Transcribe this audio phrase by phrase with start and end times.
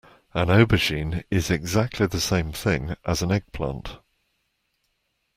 [0.33, 3.99] An aubergine is exactly the same thing as an eggplant